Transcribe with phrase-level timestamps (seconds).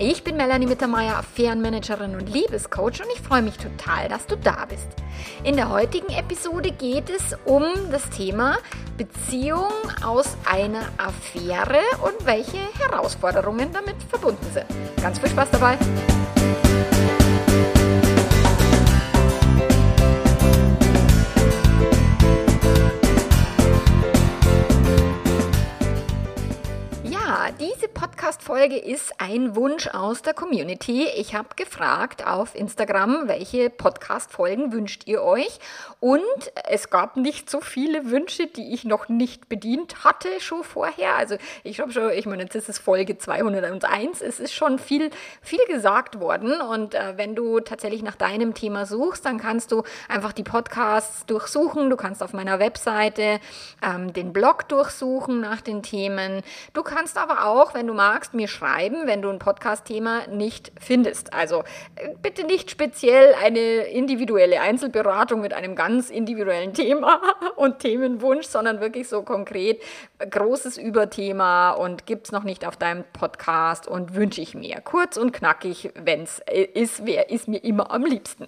[0.00, 4.64] Ich bin Melanie Mittermeier, Affärenmanagerin und Liebescoach und ich freue mich total, dass du da
[4.68, 4.86] bist.
[5.42, 8.58] In der heutigen Episode geht es um das Thema
[8.96, 9.72] Beziehung
[10.04, 14.66] aus einer Affäre und welche Herausforderungen damit verbunden sind.
[15.02, 15.76] Ganz viel Spaß dabei!
[27.98, 31.08] Podcast-Folge ist ein Wunsch aus der Community.
[31.16, 35.58] Ich habe gefragt auf Instagram, welche Podcast-Folgen wünscht ihr euch?
[36.00, 36.22] Und
[36.68, 41.16] es gab nicht so viele Wünsche, die ich noch nicht bedient hatte schon vorher.
[41.16, 44.20] Also ich habe schon, ich meine, jetzt ist es Folge 201.
[44.22, 45.10] Es ist schon viel,
[45.42, 46.60] viel gesagt worden.
[46.60, 51.26] Und äh, wenn du tatsächlich nach deinem Thema suchst, dann kannst du einfach die Podcasts
[51.26, 51.90] durchsuchen.
[51.90, 53.40] Du kannst auf meiner Webseite
[53.82, 56.42] ähm, den Blog durchsuchen nach den Themen.
[56.74, 61.34] Du kannst aber auch, wenn du magst, mir schreiben, wenn du ein Podcast-Thema nicht findest.
[61.34, 61.64] Also
[61.96, 63.58] äh, bitte nicht speziell eine
[63.88, 67.20] individuelle Einzelberatung mit einem ganz individuellen Thema
[67.56, 69.82] und Themenwunsch, sondern wirklich so konkret
[70.18, 74.80] großes Überthema und gibt es noch nicht auf deinem Podcast und wünsche ich mir.
[74.80, 78.46] Kurz und knackig, wenn es äh, ist, wer ist mir immer am liebsten.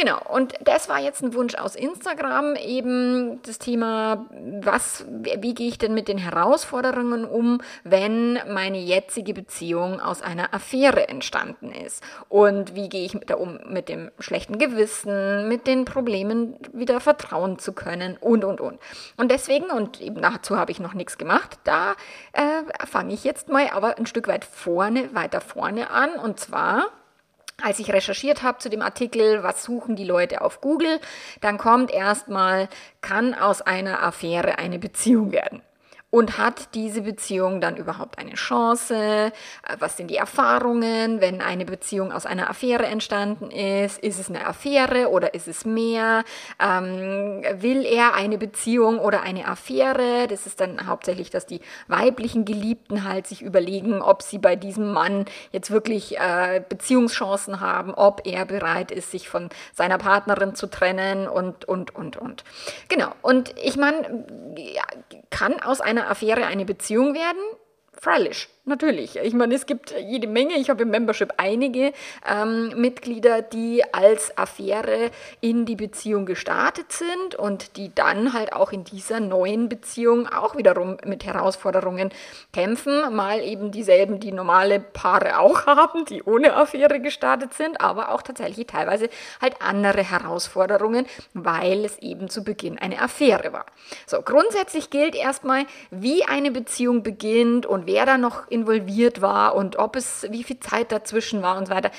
[0.00, 4.24] Genau, und das war jetzt ein Wunsch aus Instagram, eben das Thema,
[4.62, 10.54] was, wie gehe ich denn mit den Herausforderungen um, wenn meine jetzige Beziehung aus einer
[10.54, 12.02] Affäre entstanden ist?
[12.30, 17.58] Und wie gehe ich da um mit dem schlechten Gewissen, mit den Problemen, wieder vertrauen
[17.58, 18.78] zu können und, und, und.
[19.18, 21.92] Und deswegen, und eben dazu habe ich noch nichts gemacht, da
[22.32, 26.86] äh, fange ich jetzt mal aber ein Stück weit vorne, weiter vorne an, und zwar
[27.62, 31.00] als ich recherchiert habe zu dem Artikel, was suchen die Leute auf Google,
[31.40, 32.68] dann kommt erstmal,
[33.00, 35.62] kann aus einer Affäre eine Beziehung werden
[36.10, 38.94] und hat diese Beziehung dann überhaupt eine Chance?
[38.94, 39.30] Äh,
[39.78, 43.98] was sind die Erfahrungen, wenn eine Beziehung aus einer Affäre entstanden ist?
[43.98, 46.24] Ist es eine Affäre oder ist es mehr?
[46.58, 50.26] Ähm, will er eine Beziehung oder eine Affäre?
[50.28, 54.92] Das ist dann hauptsächlich, dass die weiblichen Geliebten halt sich überlegen, ob sie bei diesem
[54.92, 60.66] Mann jetzt wirklich äh, Beziehungschancen haben, ob er bereit ist, sich von seiner Partnerin zu
[60.66, 62.44] trennen und, und, und, und.
[62.88, 63.12] Genau.
[63.22, 64.24] Und ich meine,
[65.30, 67.40] kann aus einer einer Affäre eine Beziehung werden?
[67.92, 69.16] Freilich natürlich.
[69.16, 70.54] Ich meine, es gibt jede Menge.
[70.54, 71.92] Ich habe im Membership einige
[72.26, 75.10] ähm, Mitglieder, die als Affäre
[75.42, 80.56] in die Beziehung gestartet sind und die dann halt auch in dieser neuen Beziehung auch
[80.56, 82.10] wiederum mit Herausforderungen
[82.54, 83.14] kämpfen.
[83.14, 88.22] Mal eben dieselben, die normale Paare auch haben, die ohne Affäre gestartet sind, aber auch
[88.22, 89.10] tatsächlich teilweise
[89.40, 93.66] halt andere Herausforderungen, weil es eben zu Beginn eine Affäre war.
[94.06, 99.78] So, grundsätzlich gilt erstmal, wie eine Beziehung beginnt und wer da noch involviert war und
[99.78, 101.90] ob es, wie viel Zeit dazwischen war und so weiter,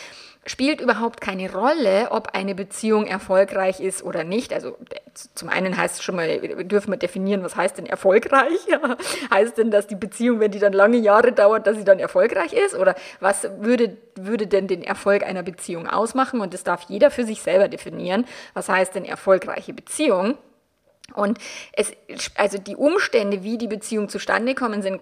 [0.45, 4.53] spielt überhaupt keine Rolle, ob eine Beziehung erfolgreich ist oder nicht.
[4.53, 4.75] Also
[5.35, 8.59] zum einen heißt es schon mal, dürfen wir definieren, was heißt denn erfolgreich?
[9.31, 12.53] heißt denn, dass die Beziehung, wenn die dann lange Jahre dauert, dass sie dann erfolgreich
[12.53, 12.75] ist?
[12.75, 16.41] Oder was würde, würde denn den Erfolg einer Beziehung ausmachen?
[16.41, 18.25] Und das darf jeder für sich selber definieren.
[18.55, 20.38] Was heißt denn erfolgreiche Beziehung?
[21.13, 21.39] Und
[21.73, 21.91] es,
[22.35, 25.01] also die Umstände, wie die Beziehung zustande kommen, sind,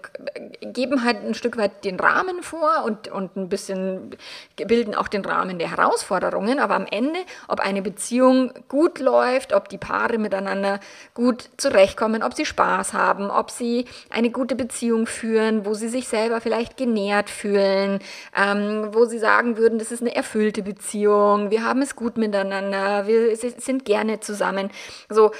[0.61, 4.15] geben halt ein Stück weit den Rahmen vor und, und ein bisschen
[4.55, 6.59] bilden auch den Rahmen der Herausforderungen.
[6.59, 10.79] Aber am Ende, ob eine Beziehung gut läuft, ob die Paare miteinander
[11.13, 16.07] gut zurechtkommen, ob sie Spaß haben, ob sie eine gute Beziehung führen, wo sie sich
[16.07, 17.99] selber vielleicht genährt fühlen,
[18.35, 23.07] ähm, wo sie sagen würden, das ist eine erfüllte Beziehung, wir haben es gut miteinander,
[23.07, 24.69] wir sind gerne zusammen.
[25.09, 25.31] So,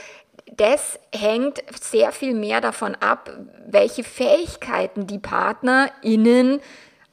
[0.60, 3.32] das hängt sehr viel mehr davon ab,
[3.66, 6.60] welche Fähigkeiten die PartnerInnen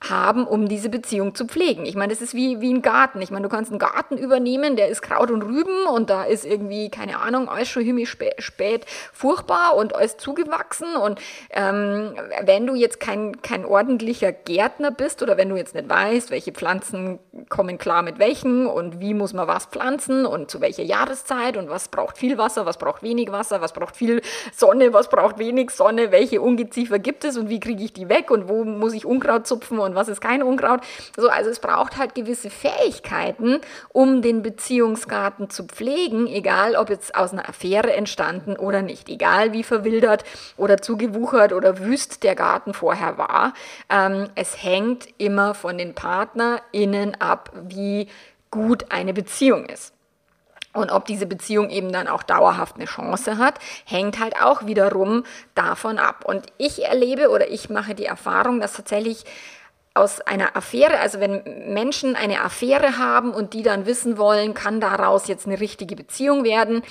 [0.03, 1.87] haben, um diese Beziehung zu pflegen.
[1.87, 3.23] Ich meine, das ist wie, wie ein Garten.
[3.23, 6.45] Ich meine, du kannst einen Garten übernehmen, der ist Kraut und Rüben und da ist
[6.45, 10.97] irgendwie, keine Ahnung, alles schon himmlisch spät, spät furchtbar und alles zugewachsen.
[10.97, 11.21] Und
[11.51, 16.31] ähm, wenn du jetzt kein, kein ordentlicher Gärtner bist oder wenn du jetzt nicht weißt,
[16.31, 20.83] welche Pflanzen kommen klar mit welchen und wie muss man was pflanzen und zu welcher
[20.83, 24.21] Jahreszeit und was braucht viel Wasser, was braucht wenig Wasser, was braucht viel
[24.55, 28.31] Sonne, was braucht wenig Sonne, welche Ungeziefer gibt es und wie kriege ich die weg
[28.31, 30.81] und wo muss ich Unkraut zupfen und was ist kein Unkraut.
[31.17, 37.15] So, also es braucht halt gewisse Fähigkeiten, um den Beziehungsgarten zu pflegen, egal ob jetzt
[37.15, 40.25] aus einer Affäre entstanden oder nicht, egal wie verwildert
[40.59, 43.55] oder zugewuchert oder wüst der Garten vorher war.
[43.88, 48.09] Ähm, es hängt immer von den PartnerInnen ab, wie
[48.50, 49.93] gut eine Beziehung ist.
[50.77, 53.55] Und ob diese Beziehung eben dann auch dauerhaft eine Chance hat,
[53.87, 55.25] hängt halt auch wiederum
[55.55, 56.25] davon ab.
[56.27, 59.25] Und ich erlebe oder ich mache die Erfahrung, dass tatsächlich
[59.97, 64.81] aus einer Affäre, also wenn Menschen eine Affäre haben und die dann wissen wollen, kann
[64.81, 66.83] daraus jetzt eine richtige Beziehung werden,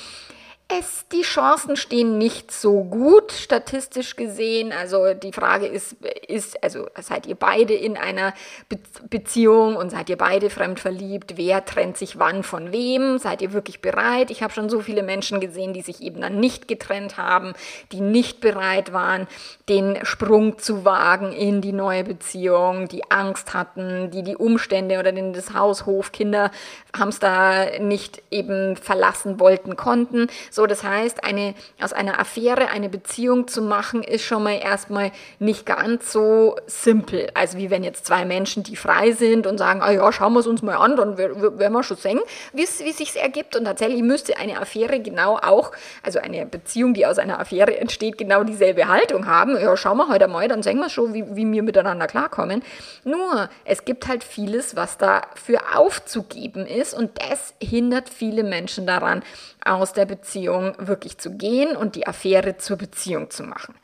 [0.68, 4.72] es, die Chancen stehen nicht so gut statistisch gesehen.
[4.72, 5.94] Also die Frage ist,
[6.28, 8.34] ist, also seid ihr beide in einer
[8.68, 8.80] Be
[9.10, 11.38] Beziehung und seid ihr beide fremd verliebt?
[11.38, 13.20] Wer trennt sich wann von wem?
[13.20, 14.32] Seid ihr wirklich bereit?
[14.32, 17.54] Ich habe schon so viele Menschen gesehen, die sich eben dann nicht getrennt haben,
[17.92, 19.28] die nicht bereit waren,
[19.70, 25.12] den Sprung zu wagen in die neue Beziehung, die Angst hatten, die die Umstände oder
[25.12, 26.50] den, das Haus, Hof, Kinder,
[26.98, 33.50] Hamster nicht eben verlassen wollten, konnten so, das heißt, eine, aus einer Affäre eine Beziehung
[33.50, 37.30] zu machen, ist schon mal erstmal nicht ganz so simpel.
[37.34, 40.40] Also wie wenn jetzt zwei Menschen, die frei sind und sagen, ah ja, schauen wir
[40.40, 42.22] es uns mal an, dann werden wir schon sehen,
[42.54, 43.58] wie es sich ergibt.
[43.58, 45.74] Und tatsächlich müsste eine Affäre genau auch,
[46.04, 49.60] also eine Beziehung, die aus einer Affäre entsteht, genau dieselbe Haltung haben.
[49.60, 52.64] Ja, schauen wir heute mal, dann sehen wir schon, wie, wie wir miteinander klarkommen.
[53.04, 58.88] Nur, es gibt halt vieles, was da für aufzugeben ist und das hindert viele Menschen
[58.88, 59.22] daran,
[59.66, 63.76] aus der Beziehung wirklich zu gehen und die Affäre zur Beziehung zu machen.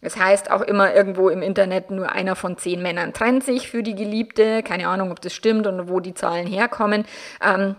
[0.00, 3.82] Das heißt auch immer irgendwo im Internet, nur einer von zehn Männern trennt sich für
[3.82, 4.62] die Geliebte.
[4.62, 7.04] Keine Ahnung, ob das stimmt und wo die Zahlen herkommen.
[7.40, 7.76] Ähm,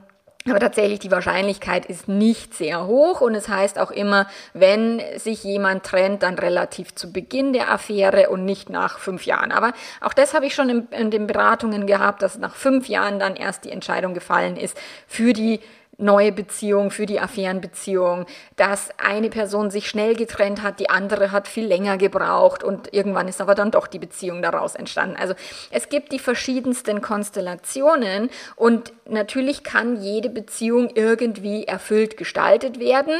[0.50, 5.44] aber tatsächlich die Wahrscheinlichkeit ist nicht sehr hoch und es heißt auch immer, wenn sich
[5.44, 9.53] jemand trennt, dann relativ zu Beginn der Affäre und nicht nach fünf Jahren.
[9.53, 9.71] Aber
[10.01, 13.38] auch das habe ich schon in, in den Beratungen gehabt, dass nach fünf Jahren dann
[13.38, 14.77] erst die Entscheidung gefallen ist
[15.07, 15.62] für die
[15.98, 18.25] neue Beziehung, für die Affärenbeziehung,
[18.56, 23.28] dass eine Person sich schnell getrennt hat, die andere hat viel länger gebraucht und irgendwann
[23.28, 25.16] ist aber dann doch die Beziehung daraus entstanden.
[25.18, 25.34] Also
[25.72, 33.13] es gibt die verschiedensten Konstellationen und natürlich kann jede Beziehung irgendwie erfüllt gestaltet werden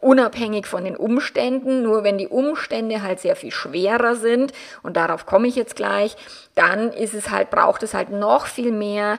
[0.00, 1.82] unabhängig von den Umständen.
[1.82, 6.16] Nur wenn die Umstände halt sehr viel schwerer sind, und darauf komme ich jetzt gleich,
[6.54, 9.18] dann ist es halt, braucht es halt noch viel mehr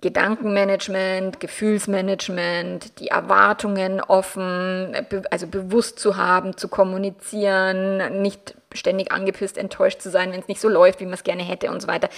[0.00, 4.94] Gedankenmanagement, Gefühlsmanagement, die Erwartungen offen,
[5.30, 10.60] also bewusst zu haben, zu kommunizieren, nicht ständig angepisst, enttäuscht zu sein, wenn es nicht
[10.60, 12.08] so läuft, wie man es gerne hätte und so weiter.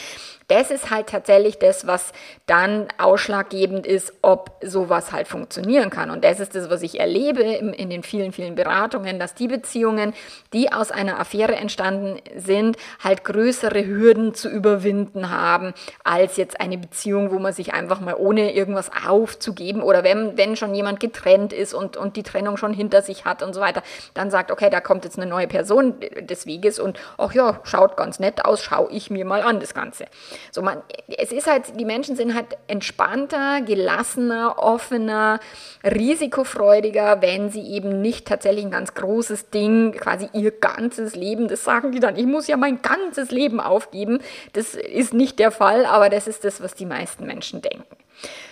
[0.48, 2.12] Das ist halt tatsächlich das, was
[2.46, 6.10] dann ausschlaggebend ist, ob sowas halt funktionieren kann.
[6.10, 10.14] Und das ist das, was ich erlebe in, den vielen, vielen Beratungen, dass die Beziehungen,
[10.52, 16.78] die aus einer Affäre entstanden sind, halt größere Hürden zu überwinden haben, als jetzt eine
[16.78, 21.52] Beziehung, wo man sich einfach mal ohne irgendwas aufzugeben oder wenn, wenn schon jemand getrennt
[21.52, 23.82] ist und, und die Trennung schon hinter sich hat und so weiter,
[24.14, 27.96] dann sagt, okay, da kommt jetzt eine neue Person des Weges und ach ja, schaut
[27.96, 30.06] ganz nett aus, schaue ich mir mal an das Ganze.
[30.50, 35.38] So man, es ist halt, die Menschen sind halt entspannter, gelassener, offener,
[35.84, 41.62] risikofreudiger, wenn sie eben nicht tatsächlich ein ganz großes Ding, quasi ihr ganzes Leben, das
[41.62, 44.20] sagen die dann, ich muss ja mein ganzes Leben aufgeben.
[44.54, 47.84] Das ist nicht der Fall, aber das ist das, was die meisten Menschen denken.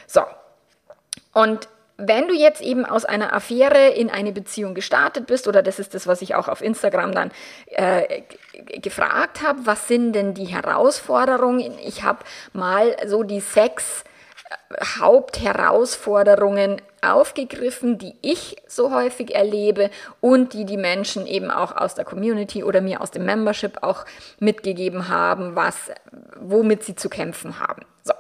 [0.06, 0.22] So.
[1.32, 5.79] Und wenn du jetzt eben aus einer Affäre in eine Beziehung gestartet bist, oder das
[5.79, 7.31] ist das, was ich auch auf Instagram dann
[7.69, 8.22] äh,
[8.81, 11.79] gefragt habe, was sind denn die Herausforderungen?
[11.84, 12.19] Ich habe
[12.53, 14.05] mal so die sechs
[15.00, 22.05] Hauptherausforderungen aufgegriffen, die ich so häufig erlebe und die die Menschen eben auch aus der
[22.05, 24.05] Community oder mir aus dem Membership auch
[24.38, 25.91] mitgegeben haben, was,
[26.36, 27.82] womit sie zu kämpfen haben.
[28.03, 28.12] So,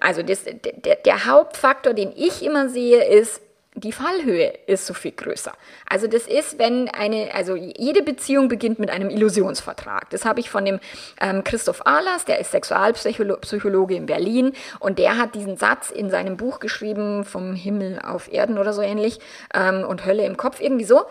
[0.00, 3.40] also das, der, der Hauptfaktor, den ich immer sehe, ist,
[3.76, 5.52] die Fallhöhe ist so viel größer.
[5.88, 10.10] Also das ist, wenn eine, also jede Beziehung beginnt mit einem Illusionsvertrag.
[10.10, 10.80] Das habe ich von dem
[11.20, 16.36] ähm, Christoph Ahlers, der ist Sexualpsychologe in Berlin und der hat diesen Satz in seinem
[16.36, 19.20] Buch geschrieben, vom Himmel auf Erden oder so ähnlich
[19.54, 21.04] ähm, und Hölle im Kopf, irgendwie so.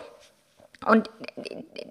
[0.86, 1.10] Und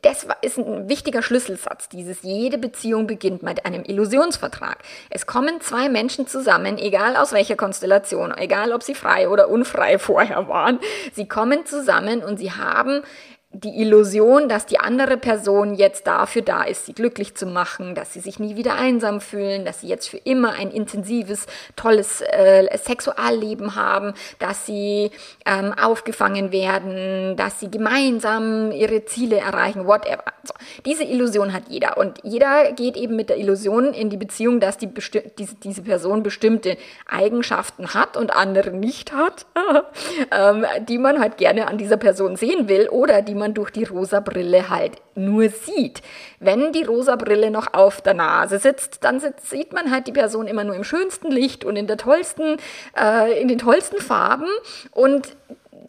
[0.01, 4.79] das ist ein wichtiger Schlüsselsatz, dieses jede Beziehung beginnt mit einem Illusionsvertrag.
[5.11, 9.99] Es kommen zwei Menschen zusammen, egal aus welcher Konstellation, egal ob sie frei oder unfrei
[9.99, 10.79] vorher waren,
[11.13, 13.03] sie kommen zusammen und sie haben
[13.51, 18.13] die Illusion, dass die andere Person jetzt dafür da ist, sie glücklich zu machen, dass
[18.13, 22.77] sie sich nie wieder einsam fühlen, dass sie jetzt für immer ein intensives, tolles äh,
[22.77, 25.09] Sexualleben haben, dass sie
[25.47, 30.23] ähm, aufgefangen werden, dass sie gemeinsam ihre Ziele erreichen, whatever.
[30.49, 34.59] So, diese Illusion hat jeder und jeder geht eben mit der Illusion in die Beziehung,
[34.59, 34.89] dass die
[35.37, 36.75] diese, diese Person bestimmte
[37.07, 39.45] Eigenschaften hat und andere nicht hat,
[40.31, 43.83] ähm, die man halt gerne an dieser Person sehen will oder die man durch die
[43.83, 46.01] rosa Brille halt nur sieht.
[46.39, 50.11] Wenn die rosa Brille noch auf der Nase sitzt, dann sitzt, sieht man halt die
[50.11, 52.57] Person immer nur im schönsten Licht und in der tollsten,
[52.99, 54.47] äh, in den tollsten Farben
[54.91, 55.35] und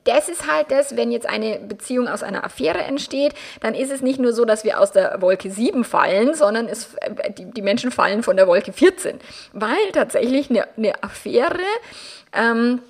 [0.05, 4.01] das ist halt das, wenn jetzt eine Beziehung aus einer Affäre entsteht, dann ist es
[4.01, 7.63] nicht nur so, dass wir aus der Wolke 7 fallen, sondern es, äh, die, die
[7.63, 9.19] Menschen fallen von der Wolke 14.
[9.53, 11.59] Weil tatsächlich eine, eine Affäre
[12.33, 12.81] ähm,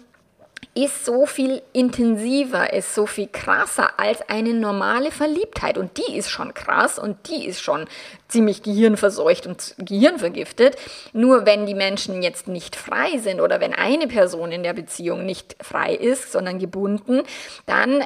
[0.74, 5.78] ist so viel intensiver, ist so viel krasser als eine normale Verliebtheit.
[5.78, 7.86] Und die ist schon krass und die ist schon
[8.30, 10.76] ziemlich gehirnverseucht und gehirnvergiftet.
[11.12, 15.26] Nur wenn die Menschen jetzt nicht frei sind oder wenn eine Person in der Beziehung
[15.26, 17.22] nicht frei ist, sondern gebunden,
[17.66, 18.02] dann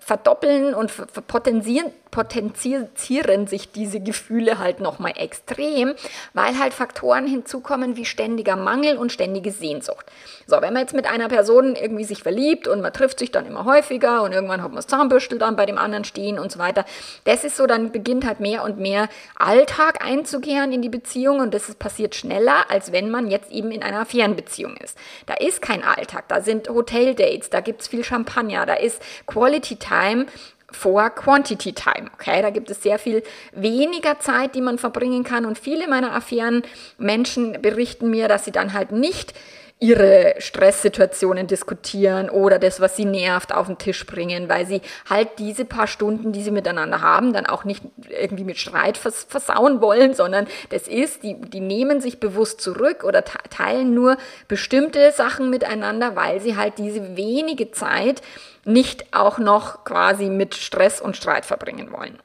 [0.00, 0.92] verdoppeln und
[1.26, 5.94] potenzieren, potenzieren sich diese Gefühle halt nochmal extrem,
[6.32, 10.06] weil halt Faktoren hinzukommen wie ständiger Mangel und ständige Sehnsucht.
[10.46, 13.46] So, wenn man jetzt mit einer Person irgendwie sich verliebt und man trifft sich dann
[13.46, 16.60] immer häufiger und irgendwann hat man das Zahnbürstel dann bei dem anderen stehen und so
[16.60, 16.84] weiter,
[17.24, 21.40] das ist so, dann beginnt halt mehr und mehr all Alltag einzukehren in die Beziehung
[21.40, 24.98] und das passiert schneller, als wenn man jetzt eben in einer Fernbeziehung ist.
[25.24, 29.76] Da ist kein Alltag, da sind Hoteldates, da gibt es viel Champagner, da ist Quality
[29.76, 30.26] Time
[30.70, 32.10] vor Quantity Time.
[32.12, 36.14] Okay, da gibt es sehr viel weniger Zeit, die man verbringen kann und viele meiner
[36.14, 36.62] Affären
[36.98, 39.32] Menschen berichten mir, dass sie dann halt nicht
[39.80, 45.38] ihre Stresssituationen diskutieren oder das, was sie nervt, auf den Tisch bringen, weil sie halt
[45.38, 49.80] diese paar Stunden, die sie miteinander haben, dann auch nicht irgendwie mit Streit vers versauen
[49.80, 54.16] wollen, sondern das ist, die, die nehmen sich bewusst zurück oder teilen nur
[54.48, 58.22] bestimmte Sachen miteinander, weil sie halt diese wenige Zeit
[58.64, 62.18] nicht auch noch quasi mit Stress und Streit verbringen wollen.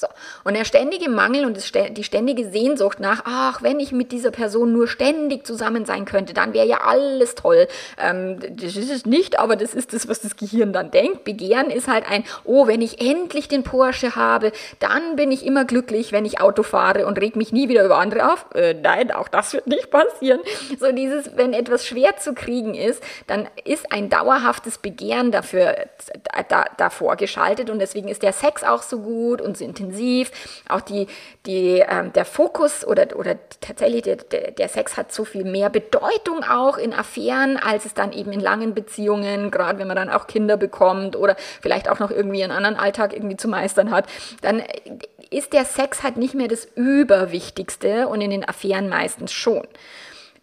[0.00, 0.06] So.
[0.44, 4.72] Und der ständige Mangel und die ständige Sehnsucht nach, ach, wenn ich mit dieser Person
[4.72, 7.68] nur ständig zusammen sein könnte, dann wäre ja alles toll.
[7.98, 11.24] Ähm, das ist es nicht, aber das ist das, was das Gehirn dann denkt.
[11.24, 15.66] Begehren ist halt ein, oh, wenn ich endlich den Porsche habe, dann bin ich immer
[15.66, 18.46] glücklich, wenn ich Auto fahre und reg mich nie wieder über andere auf.
[18.54, 20.40] Äh, nein, auch das wird nicht passieren.
[20.78, 25.76] So dieses, wenn etwas schwer zu kriegen ist, dann ist ein dauerhaftes Begehren dafür
[26.48, 30.30] da, davor geschaltet und deswegen ist der Sex auch so gut und so intensiv intensiv.
[30.68, 31.06] Auch die,
[31.46, 36.44] die, ähm, der Fokus oder, oder tatsächlich der, der, Sex hat so viel mehr Bedeutung
[36.44, 40.26] auch in Affären, als es dann eben in langen Beziehungen, gerade wenn man dann auch
[40.26, 44.06] Kinder bekommt oder vielleicht auch noch irgendwie einen anderen Alltag irgendwie zu meistern hat,
[44.42, 44.62] dann
[45.30, 49.66] ist der Sex halt nicht mehr das Überwichtigste und in den Affären meistens schon.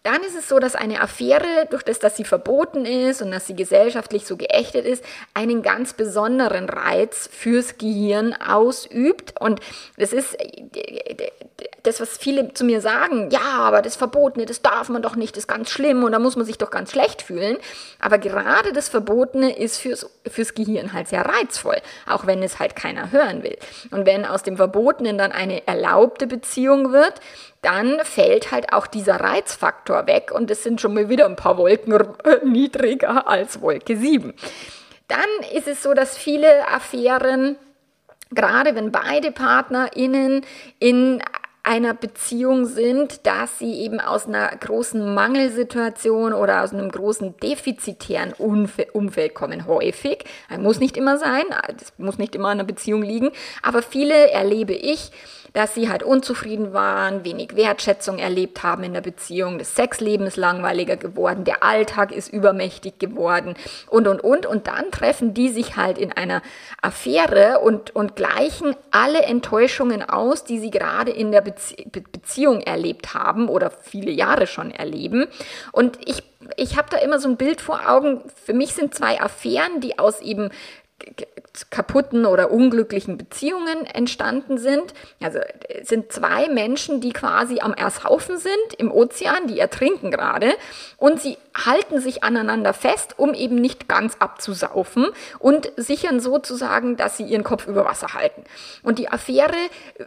[0.02, 3.46] Dann ist es so, dass eine Affäre, durch das, dass sie verboten ist und dass
[3.46, 9.34] sie gesellschaftlich so geächtet ist, einen ganz besonderen Reiz fürs Gehirn ausübt.
[9.40, 9.60] Und
[9.96, 10.36] das ist
[11.82, 15.36] das, was viele zu mir sagen, ja, aber das Verbotene, das darf man doch nicht,
[15.36, 17.56] das ist ganz schlimm und da muss man sich doch ganz schlecht fühlen.
[17.98, 22.76] Aber gerade das Verbotene ist fürs, fürs Gehirn halt sehr reizvoll, auch wenn es halt
[22.76, 23.56] keiner hören will.
[23.90, 27.14] Und wenn aus dem Verbotenen dann eine erlaubte Beziehung wird,
[27.68, 31.58] dann fällt halt auch dieser Reizfaktor weg und es sind schon mal wieder ein paar
[31.58, 31.94] Wolken
[32.42, 34.32] niedriger als Wolke 7.
[35.06, 37.56] Dann ist es so, dass viele Affären,
[38.30, 40.46] gerade wenn beide PartnerInnen
[40.78, 41.22] in
[41.68, 48.32] einer Beziehung sind, dass sie eben aus einer großen Mangelsituation oder aus einem großen defizitären
[48.32, 49.66] Umfeld kommen.
[49.66, 50.24] Häufig,
[50.58, 51.44] muss nicht immer sein,
[51.76, 53.30] das muss nicht immer an einer Beziehung liegen,
[53.62, 55.12] aber viele erlebe ich,
[55.52, 60.36] dass sie halt unzufrieden waren, wenig Wertschätzung erlebt haben in der Beziehung, das Sexleben ist
[60.36, 63.54] langweiliger geworden, der Alltag ist übermächtig geworden.
[63.88, 64.46] Und, und, und.
[64.46, 66.42] Und dann treffen die sich halt in einer
[66.82, 73.14] Affäre und, und gleichen alle Enttäuschungen aus, die sie gerade in der Bezie Beziehung erlebt
[73.14, 75.26] haben oder viele Jahre schon erleben.
[75.72, 76.22] Und ich
[76.56, 78.22] ich habe da immer so ein Bild vor Augen.
[78.44, 80.50] Für mich sind zwei Affären, die aus eben
[81.70, 84.94] kaputten oder unglücklichen Beziehungen entstanden sind.
[85.22, 85.40] Also
[85.82, 90.54] sind zwei Menschen, die quasi am Ershaufen sind im Ozean, die ertrinken gerade
[90.96, 91.36] und sie
[91.66, 95.06] halten sich aneinander fest, um eben nicht ganz abzusaufen
[95.38, 98.44] und sichern sozusagen, dass sie ihren Kopf über Wasser halten.
[98.82, 99.56] Und die Affäre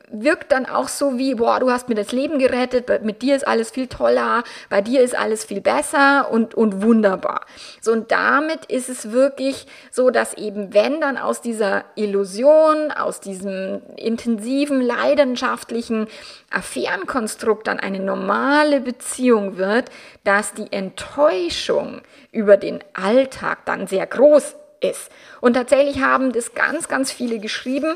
[0.10, 3.48] wirkt dann auch so wie, boah, du hast mir das Leben gerettet, mit dir ist
[3.48, 7.46] alles viel toller, bei dir ist alles viel besser und, und wunderbar.
[7.82, 13.20] So, und damit ist es wirklich so, dass eben wenn dann aus dieser Illusion, aus
[13.20, 16.08] diesem intensiven, leidenschaftlichen
[16.50, 19.90] Affärenkonstrukt dann eine normale Beziehung wird,
[20.24, 25.12] dass die Enttäuschung über den Alltag dann sehr groß ist.
[25.40, 27.96] Und tatsächlich haben das ganz, ganz viele geschrieben,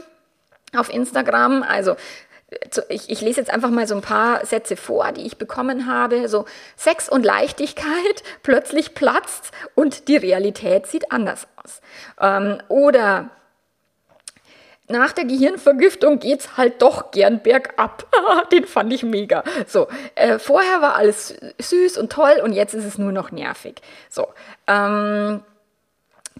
[0.75, 1.63] auf Instagram.
[1.63, 1.95] Also
[2.89, 6.27] ich, ich, lese jetzt einfach mal so ein paar Sätze vor, die ich bekommen habe.
[6.29, 6.45] So
[6.75, 11.81] Sex und Leichtigkeit, plötzlich platzt und die Realität sieht anders aus.
[12.19, 13.29] Ähm, oder
[14.87, 18.05] nach der Gehirnvergiftung geht's halt doch gern bergab.
[18.51, 19.43] Den fand ich mega.
[19.67, 23.81] So, äh, vorher war alles süß und toll und jetzt ist es nur noch nervig.
[24.09, 24.27] So,
[24.67, 25.41] ähm,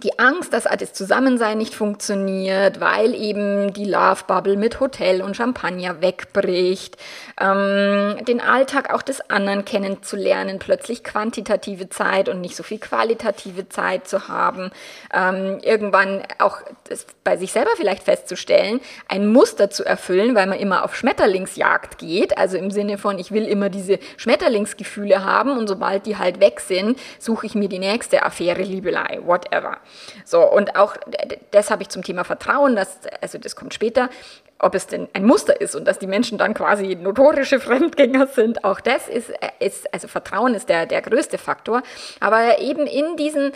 [0.04, 5.38] die Angst, dass das Zusammensein nicht funktioniert, weil eben die Love Bubble mit Hotel und
[5.38, 6.98] Champagner wegbricht,
[7.40, 13.70] ähm, den Alltag auch des anderen kennenzulernen, plötzlich quantitative Zeit und nicht so viel qualitative
[13.70, 14.70] Zeit zu haben,
[15.14, 16.58] ähm, irgendwann auch
[17.24, 22.38] bei sich selber vielleicht festzustellen, ein Muster zu erfüllen, weil man immer auf Schmetterlingsjagd geht,
[22.38, 26.60] also im Sinne von, ich will immer diese Schmetterlingsgefühle haben und sobald die halt weg
[26.60, 29.78] sind, suche ich mir die nächste Affäre, Liebelei, whatever.
[30.24, 30.96] So, und auch
[31.52, 34.10] das habe ich zum Thema Vertrauen, das, also das kommt später,
[34.58, 38.64] ob es denn ein Muster ist und dass die Menschen dann quasi notorische Fremdgänger sind,
[38.64, 41.84] auch das ist, ist also Vertrauen ist der, der größte Faktor.
[42.20, 43.52] Aber eben in diesen,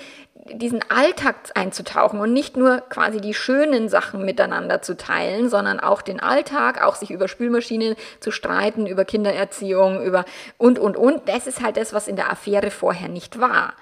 [0.46, 6.02] diesen Alltag einzutauchen und nicht nur quasi die schönen Sachen miteinander zu teilen, sondern auch
[6.02, 10.26] den Alltag, auch sich über Spülmaschinen zu streiten, über Kindererziehung, über
[10.58, 11.28] und, und, und.
[11.28, 13.74] Das ist halt das, was in der Affäre vorher nicht war.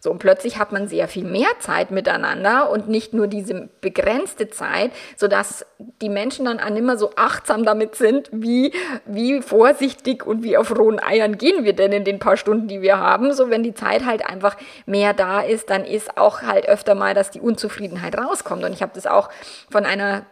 [0.00, 4.48] So, und plötzlich hat man sehr viel mehr Zeit miteinander und nicht nur diese begrenzte
[4.48, 5.66] Zeit, sodass
[6.00, 8.72] die Menschen dann auch immer so achtsam damit sind, wie,
[9.04, 12.82] wie vorsichtig und wie auf rohen Eiern gehen wir denn in den paar Stunden, die
[12.82, 13.32] wir haben.
[13.32, 17.14] So, wenn die Zeit halt einfach mehr da ist, dann ist auch halt öfter mal,
[17.14, 18.64] dass die Unzufriedenheit rauskommt.
[18.64, 19.28] Und ich habe das auch
[19.70, 20.24] von einer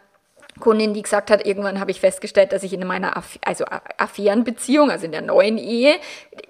[0.61, 3.65] Kundin, die gesagt hat, irgendwann habe ich festgestellt, dass ich in meiner Aff also
[3.99, 5.97] Affärenbeziehung, also in der neuen Ehe,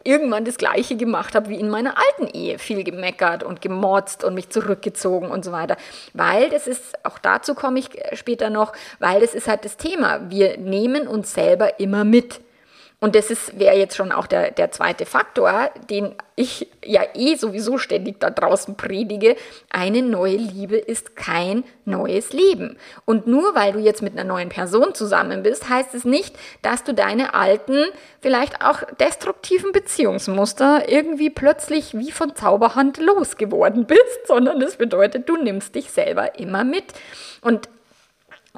[0.05, 2.59] irgendwann das Gleiche gemacht habe wie in meiner alten Ehe.
[2.59, 5.77] Viel gemeckert und gemotzt und mich zurückgezogen und so weiter.
[6.13, 10.31] Weil das ist, auch dazu komme ich später noch, weil das ist halt das Thema.
[10.31, 12.41] Wir nehmen uns selber immer mit.
[13.05, 17.77] Und das wäre jetzt schon auch der, der zweite Faktor, den ich ja eh sowieso
[17.77, 19.37] ständig da draußen predige.
[19.69, 22.79] Eine neue Liebe ist kein neues Leben.
[23.05, 26.83] Und nur weil du jetzt mit einer neuen Person zusammen bist, heißt es nicht, dass
[26.83, 27.85] du deine alten,
[28.23, 35.37] vielleicht auch destruktiven Beziehungsmuster irgendwie plötzlich wie von Zauberhand losgeworden bist, sondern das bedeutet, du
[35.37, 36.95] nimmst dich selber immer mit.
[37.43, 37.69] Und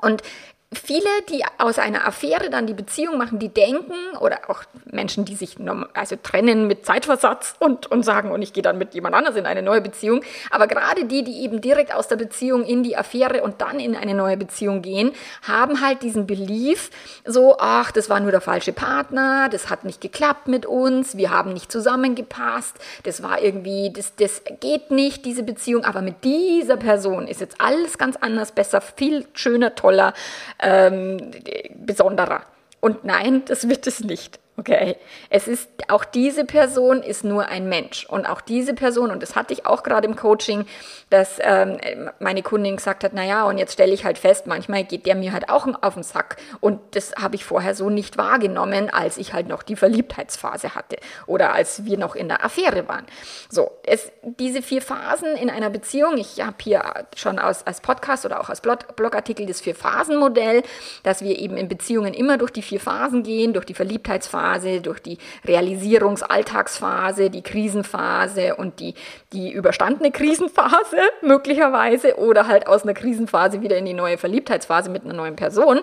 [0.02, 0.22] und
[0.72, 5.36] viele, die aus einer Affäre dann die Beziehung machen, die denken, oder auch Menschen, die
[5.36, 5.56] sich
[5.94, 9.46] also trennen mit Zeitversatz und, und sagen, und ich gehe dann mit jemand anders in
[9.46, 13.42] eine neue Beziehung, aber gerade die, die eben direkt aus der Beziehung in die Affäre
[13.42, 15.12] und dann in eine neue Beziehung gehen,
[15.46, 16.90] haben halt diesen Belief,
[17.24, 21.30] so, ach, das war nur der falsche Partner, das hat nicht geklappt mit uns, wir
[21.30, 26.76] haben nicht zusammengepasst, das war irgendwie, das, das geht nicht, diese Beziehung, aber mit dieser
[26.76, 30.12] Person ist jetzt alles ganz anders, besser, viel schöner, toller,
[30.60, 31.32] ähm,
[31.74, 32.42] besonderer.
[32.80, 34.38] Und nein, das wird es nicht.
[34.58, 34.96] Okay,
[35.28, 38.06] es ist auch diese Person ist nur ein Mensch.
[38.06, 40.64] Und auch diese Person und das hatte ich auch gerade im Coaching,
[41.10, 41.78] dass ähm,
[42.20, 45.34] meine Kundin gesagt hat, naja und jetzt stelle ich halt fest, manchmal geht der mir
[45.34, 46.38] halt auch auf den Sack.
[46.60, 50.96] Und das habe ich vorher so nicht wahrgenommen, als ich halt noch die Verliebtheitsphase hatte
[51.26, 53.04] oder als wir noch in der Affäre waren.
[53.50, 58.24] So, es diese vier Phasen in einer Beziehung, ich habe hier schon aus, als Podcast
[58.24, 60.62] oder auch als Blog, Blogartikel das vier Phasen Modell,
[61.02, 64.80] dass wir eben in Beziehungen immer durch die vier Phasen gehen, durch die Verliebtheitsphase Phase,
[64.80, 68.94] durch die Realisierungsalltagsphase, die Krisenphase und die,
[69.32, 75.04] die überstandene Krisenphase möglicherweise oder halt aus einer Krisenphase wieder in die neue Verliebtheitsphase mit
[75.04, 75.80] einer neuen Person.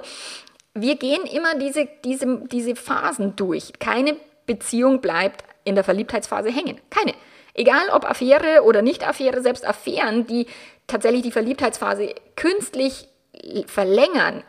[0.73, 3.73] Wir gehen immer diese, diese, diese Phasen durch.
[3.79, 6.79] Keine Beziehung bleibt in der Verliebtheitsphase hängen.
[6.89, 7.13] Keine.
[7.53, 10.47] Egal ob Affäre oder nicht Affäre, selbst Affären, die
[10.87, 13.07] tatsächlich die Verliebtheitsphase künstlich
[13.67, 14.43] verlängern,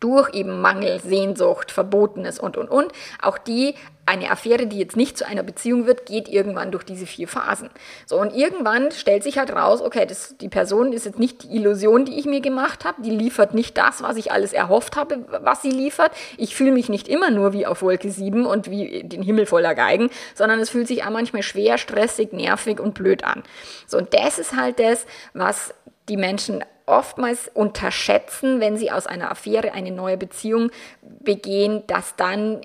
[0.00, 2.90] durch eben Mangel, Sehnsucht, Verbotenes und, und, und.
[3.22, 3.74] Auch die,
[4.06, 7.70] eine Affäre, die jetzt nicht zu einer Beziehung wird, geht irgendwann durch diese vier Phasen.
[8.06, 11.54] So, und irgendwann stellt sich halt raus, okay, das, die Person ist jetzt nicht die
[11.54, 15.24] Illusion, die ich mir gemacht habe, die liefert nicht das, was ich alles erhofft habe,
[15.42, 16.10] was sie liefert.
[16.38, 19.74] Ich fühle mich nicht immer nur wie auf Wolke 7 und wie den Himmel voller
[19.74, 23.44] Geigen, sondern es fühlt sich auch manchmal schwer, stressig, nervig und blöd an.
[23.86, 25.72] So, und das ist halt das, was
[26.08, 30.70] die Menschen oftmals unterschätzen, wenn sie aus einer Affäre eine neue Beziehung
[31.02, 32.60] begehen, dass dann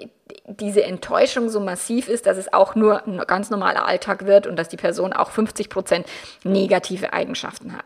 [0.48, 4.58] diese Enttäuschung so massiv ist, dass es auch nur ein ganz normaler Alltag wird und
[4.58, 6.08] dass die Person auch 50 Prozent
[6.44, 7.86] negative Eigenschaften hat.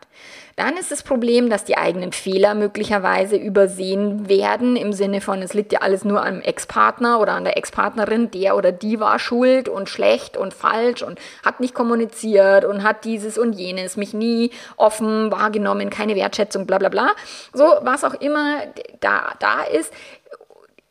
[0.56, 5.54] Dann ist das Problem, dass die eigenen Fehler möglicherweise übersehen werden, im Sinne von, es
[5.54, 9.68] liegt ja alles nur am Ex-Partner oder an der Ex-Partnerin, der oder die war schuld
[9.68, 14.50] und schlecht und falsch und hat nicht kommuniziert und hat dieses und jenes, mich nie
[14.76, 17.10] offen wahrgenommen, keine Wertschätzung, bla bla bla.
[17.54, 18.58] So, was auch immer
[19.00, 19.92] da, da ist,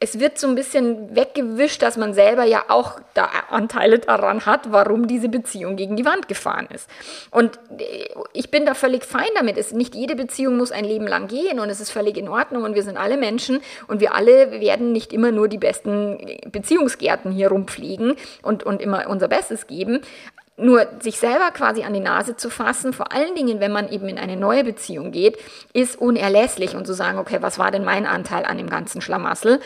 [0.02, 4.72] es wird so ein bisschen weggewischt, dass man selber ja auch da Anteile daran hat,
[4.72, 6.90] warum diese Beziehung gegen die Wand gefahren ist.
[7.32, 9.58] Und äh, ich bin da völlig fein damit.
[9.58, 12.64] Es, nicht jede Beziehung muss ein Leben lang gehen und es ist völlig in Ordnung
[12.64, 16.18] und wir sind alle Menschen und wir alle werden nicht immer nur die besten
[16.50, 20.00] Beziehungsgärten hier rumpfliegen und, und immer unser Bestes geben.
[20.60, 24.10] Nur sich selber quasi an die Nase zu fassen, vor allen Dingen, wenn man eben
[24.10, 25.38] in eine neue Beziehung geht,
[25.74, 29.62] ist unerlässlich und zu sagen, okay, was war denn mein Anteil an dem ganzen Schlamassel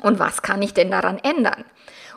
[0.00, 1.64] und was kann ich denn daran ändern?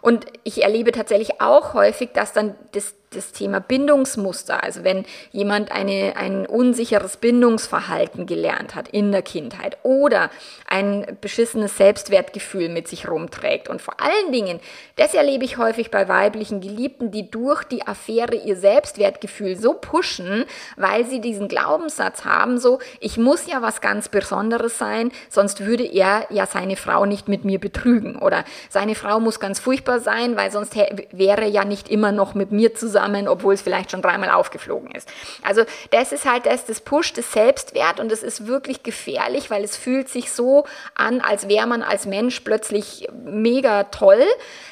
[0.01, 5.71] Und ich erlebe tatsächlich auch häufig, dass dann das das Thema Bindungsmuster, also wenn jemand
[5.71, 10.29] eine, ein unsicheres Bindungsverhalten gelernt hat in der Kindheit oder
[10.67, 13.67] ein beschissenes Selbstwertgefühl mit sich rumträgt.
[13.67, 14.59] Und vor allen Dingen,
[14.95, 20.45] das erlebe ich häufig bei weiblichen Geliebten, die durch die Affäre ihr Selbstwertgefühl so pushen,
[20.75, 25.85] weil sie diesen Glaubenssatz haben, so, ich muss ja was ganz Besonderes sein, sonst würde
[25.85, 28.17] er ja seine Frau nicht mit mir betrügen.
[28.17, 32.35] Oder seine Frau muss ganz furchtbar sein, weil sonst wäre er ja nicht immer noch
[32.35, 35.09] mit mir zusammen zusammen, obwohl es vielleicht schon dreimal aufgeflogen ist.
[35.43, 39.63] Also das ist halt das, das pusht das Selbstwert und das ist wirklich gefährlich, weil
[39.63, 44.23] es fühlt sich so an, als wäre man als Mensch plötzlich mega toll.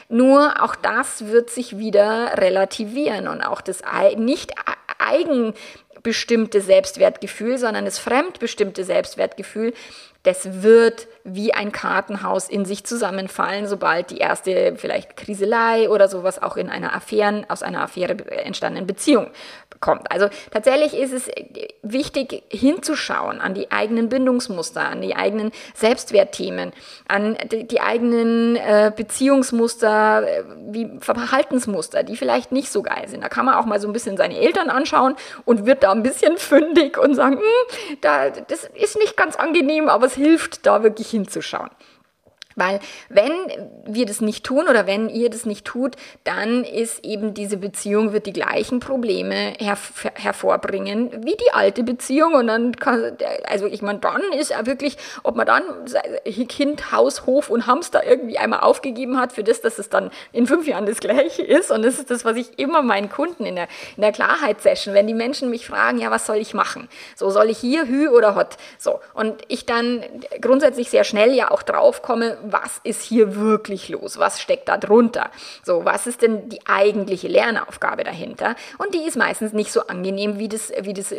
[0.10, 3.82] Nur auch das wird sich wieder relativieren und auch das
[4.18, 4.54] nicht
[5.00, 9.74] eigenbestimmte Selbstwertgefühl, sondern das fremdbestimmte Selbstwertgefühl,
[10.28, 16.44] das wird wie ein Kartenhaus in sich zusammenfallen, sobald die erste vielleicht Kriselei oder sowas
[16.44, 19.28] auch in einer Affären, aus einer Affäre entstandenen Beziehung
[19.80, 20.12] kommt.
[20.12, 21.30] Also tatsächlich ist es
[21.82, 26.74] wichtig hinzuschauen an die eigenen Bindungsmuster, an die eigenen Selbstwertthemen,
[27.08, 33.24] an die, die eigenen äh, Beziehungsmuster, äh, wie Verhaltensmuster, die vielleicht nicht so geil sind.
[33.24, 36.04] Da kann man auch mal so ein bisschen seine Eltern anschauen und wird da ein
[36.04, 40.84] bisschen fündig und sagen, hm, da, das ist nicht ganz angenehm, aber es hilft da
[40.84, 41.70] wirklich hinzuschauen.
[42.58, 43.32] Weil wenn
[43.86, 48.14] wir das nicht tun oder wenn ihr das nicht tut, dann ist eben diese Beziehung,
[48.14, 49.78] wird die gleichen Probleme her
[50.16, 52.34] hervorbringen wie die alte Beziehung.
[52.34, 53.16] Und dann kann,
[53.48, 55.64] also ich meine, dann ist er wirklich, ob man dann
[56.50, 60.48] Kind, Haus, Hof und Hamster irgendwie einmal aufgegeben hat für das, dass es dann in
[60.48, 61.70] fünf Jahren das gleiche ist.
[61.70, 65.06] Und das ist das, was ich immer meinen Kunden in der, in der Klarheitssession, wenn
[65.06, 66.90] die Menschen mich fragen, ja, was soll ich machen?
[67.16, 68.58] So, soll ich hier Hü oder Hot?
[68.80, 69.00] So.
[69.14, 70.04] Und ich dann
[70.42, 74.18] grundsätzlich sehr schnell ja auch drauf komme, was ist hier wirklich los?
[74.18, 75.30] Was steckt da drunter?
[75.64, 78.56] So, was ist denn die eigentliche Lernaufgabe dahinter?
[78.78, 81.14] Und die ist meistens nicht so angenehm wie, das, wie das,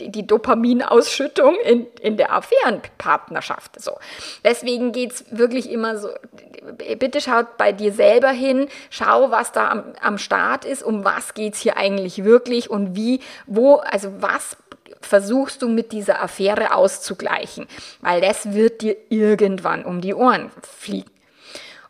[0.00, 3.80] die Dopaminausschüttung in, in der Affärenpartnerschaft.
[3.80, 3.92] So.
[4.44, 6.08] Deswegen geht es wirklich immer so,
[6.98, 11.34] bitte schaut bei dir selber hin, schau, was da am, am Start ist, um was
[11.34, 14.56] geht es hier eigentlich wirklich und wie, wo, also was
[15.04, 17.66] versuchst du mit dieser Affäre auszugleichen,
[18.00, 21.13] weil das wird dir irgendwann um die Ohren fliegen.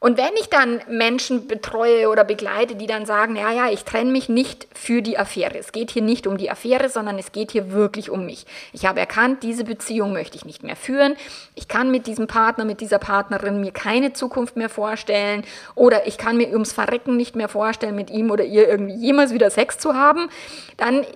[0.05, 4.13] Und wenn ich dann Menschen betreue oder begleite, die dann sagen, ja, ja, ich trenne
[4.13, 5.57] mich nicht für die Affäre.
[5.57, 8.45] Es geht hier nicht um die Affäre, sondern es geht hier wirklich um mich.
[8.75, 11.17] Ich habe erkannt, diese Beziehung möchte ich nicht mehr führen.
[11.55, 15.43] Ich kann mit diesem Partner, mit dieser Partnerin mir keine Zukunft mehr vorstellen
[15.75, 19.33] oder ich kann mir ums Verrecken nicht mehr vorstellen, mit ihm oder ihr irgendwie jemals
[19.33, 20.29] wieder Sex zu haben.
[20.77, 21.07] Dann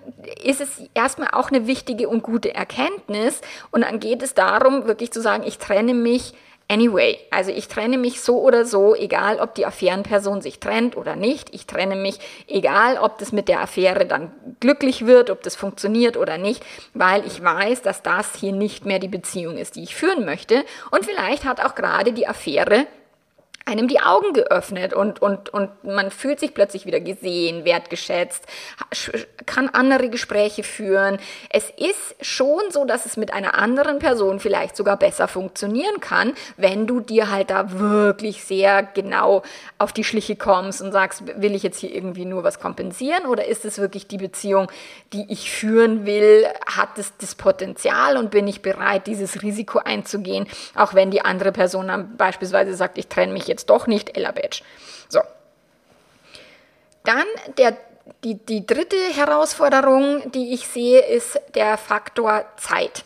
[0.43, 5.13] ist es erstmal auch eine wichtige und gute Erkenntnis und dann geht es darum, wirklich
[5.13, 6.33] zu sagen, ich trenne mich
[6.71, 11.17] Anyway, also ich trenne mich so oder so, egal ob die Affärenperson sich trennt oder
[11.17, 11.55] nicht.
[11.55, 16.19] Ich trenne mich, egal ob das mit der Affäre dann glücklich wird, ob das funktioniert
[16.19, 19.97] oder nicht, weil ich weiß, dass das hier nicht mehr die Beziehung ist, die ich
[19.97, 20.63] führen möchte.
[20.91, 22.87] Und vielleicht hat auch gerade die Affäre
[23.69, 28.47] einem die Augen geöffnet und, und, und man fühlt sich plötzlich wieder gesehen, wertgeschätzt,
[29.45, 31.19] kann andere Gespräche führen.
[31.51, 36.33] Es ist schon so, dass es mit einer anderen Person vielleicht sogar besser funktionieren kann,
[36.57, 39.43] wenn du dir halt da wirklich sehr genau
[39.79, 43.47] auf die Schliche kommst und sagst, will ich jetzt hier irgendwie nur was kompensieren oder
[43.47, 44.69] ist es wirklich die Beziehung,
[45.13, 46.47] die ich führen will?
[46.67, 51.53] Hat es das Potenzial und bin ich bereit, dieses Risiko einzugehen, auch wenn die andere
[51.53, 54.63] Person dann beispielsweise sagt, ich trenne mich jetzt jetzt doch nicht Ella Badge.
[55.09, 55.21] So.
[57.05, 57.77] Dann der,
[58.25, 63.05] die, die dritte Herausforderung, die ich sehe, ist der Faktor Zeit.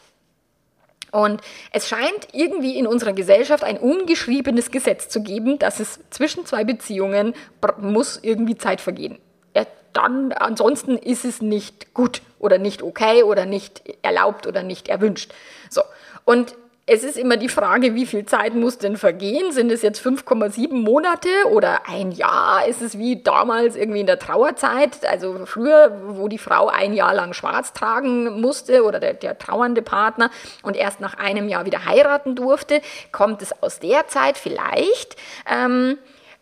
[1.10, 6.46] Und es scheint irgendwie in unserer Gesellschaft ein ungeschriebenes Gesetz zu geben, dass es zwischen
[6.46, 7.34] zwei Beziehungen
[7.78, 9.18] muss irgendwie Zeit vergehen.
[9.54, 14.88] Ja, dann, ansonsten ist es nicht gut oder nicht okay oder nicht erlaubt oder nicht
[14.88, 15.32] erwünscht.
[15.68, 15.82] So.
[16.24, 16.54] Und
[16.84, 19.52] es ist immer die Frage, wie viel Zeit muss denn vergehen?
[19.52, 22.66] Sind es jetzt 5,7 Monate oder ein Jahr?
[22.66, 27.14] Ist es wie damals irgendwie in der Trauerzeit, also früher, wo die Frau ein Jahr
[27.14, 30.30] lang schwarz tragen musste oder der, der trauernde Partner
[30.62, 32.80] und erst nach einem Jahr wieder heiraten durfte?
[33.12, 35.14] Kommt es aus der Zeit vielleicht?
[35.48, 35.98] Ähm,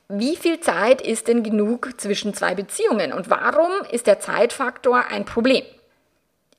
[0.09, 5.27] wie viel Zeit ist denn genug zwischen zwei Beziehungen und warum ist der Zeitfaktor ein
[5.27, 5.65] Problem?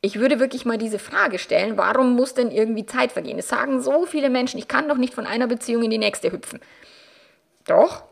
[0.04, 3.38] Ich würde wirklich mal diese Frage stellen, warum muss denn irgendwie Zeit vergehen?
[3.38, 6.32] Es sagen so viele Menschen, ich kann doch nicht von einer Beziehung in die nächste
[6.32, 6.60] hüpfen.
[7.68, 8.04] Doch,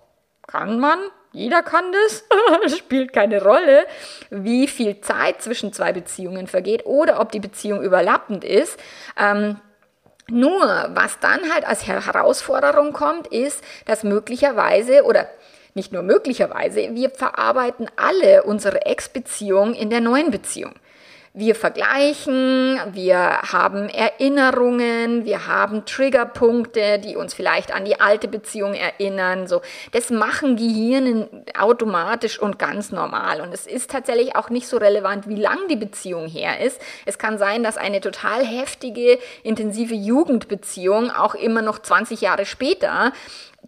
[0.45, 0.99] kann man,
[1.31, 3.87] jeder kann das, spielt keine Rolle,
[4.29, 8.79] wie viel Zeit zwischen zwei Beziehungen vergeht oder ob die Beziehung überlappend ist.
[9.17, 9.59] Ähm,
[10.27, 10.61] nur,
[10.93, 15.27] was dann halt als Herausforderung kommt, ist, dass möglicherweise oder
[15.73, 20.73] nicht nur möglicherweise, wir verarbeiten alle unsere Ex-Beziehung in der neuen Beziehung.
[21.33, 28.73] Wir vergleichen, wir haben Erinnerungen, wir haben Triggerpunkte, die uns vielleicht an die alte Beziehung
[28.73, 29.45] erinnern.
[29.45, 29.61] So,
[29.91, 33.41] das machen Gehirne automatisch und ganz normal.
[33.41, 36.81] Und es ist tatsächlich auch nicht so relevant, wie lang die Beziehung her ist.
[37.05, 43.13] Es kann sein, dass eine total heftige, intensive Jugendbeziehung auch immer noch 20 Jahre später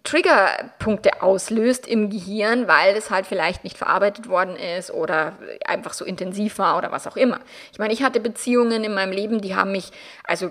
[0.04, 5.34] Triggerpunkte auslöst im Gehirn, weil das halt vielleicht nicht verarbeitet worden ist oder
[5.66, 7.40] einfach so intensiv war oder was auch immer.
[7.72, 9.92] Ich meine, ich hatte Beziehungen in meinem Leben, die haben mich,
[10.24, 10.50] also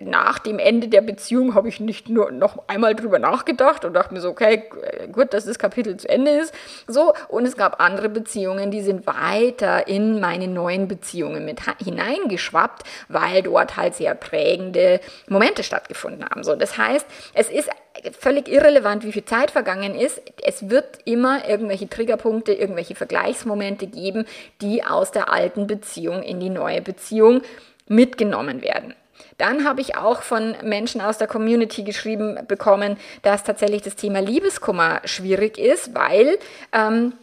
[0.00, 4.14] nach dem Ende der Beziehung habe ich nicht nur noch einmal drüber nachgedacht und dachte
[4.14, 4.64] mir so, okay,
[5.12, 6.52] gut, dass das Kapitel zu Ende ist.
[6.88, 12.82] So, und es gab andere Beziehungen, die sind weiter in meine neuen Beziehungen mit hineingeschwappt,
[13.08, 16.42] weil dort halt sehr prägende Momente stattgefunden haben.
[16.42, 17.70] So, das heißt, es ist
[18.18, 20.20] völlig irrelevant, wie viel Zeit vergangen ist.
[20.42, 24.26] Es wird immer irgendwelche Triggerpunkte, irgendwelche Vergleichsmomente geben,
[24.60, 27.42] die aus der alten Beziehung in die neue Beziehung
[27.88, 28.94] mitgenommen werden.
[29.38, 34.20] Dann habe ich auch von Menschen aus der Community geschrieben bekommen, dass tatsächlich das Thema
[34.20, 36.38] Liebeskummer schwierig ist, weil
[36.72, 37.14] ähm,